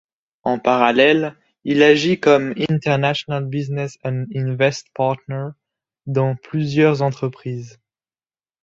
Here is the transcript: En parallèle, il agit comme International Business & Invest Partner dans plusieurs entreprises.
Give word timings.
En 0.41 0.57
parallèle, 0.57 1.35
il 1.63 1.83
agit 1.83 2.19
comme 2.19 2.55
International 2.57 3.45
Business 3.45 3.99
& 3.99 4.03
Invest 4.35 4.87
Partner 4.95 5.49
dans 6.07 6.35
plusieurs 6.37 7.03
entreprises. 7.03 7.79